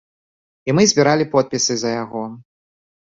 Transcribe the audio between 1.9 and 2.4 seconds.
яго.